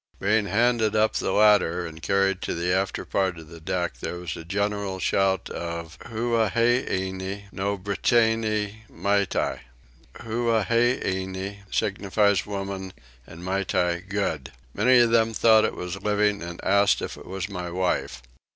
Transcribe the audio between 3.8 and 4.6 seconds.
there was a